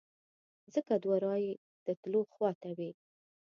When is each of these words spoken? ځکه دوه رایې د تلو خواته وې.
ځکه 0.73 0.93
دوه 1.03 1.17
رایې 1.25 1.53
د 1.85 1.87
تلو 2.01 2.21
خواته 2.33 2.69
وې. 2.77 2.91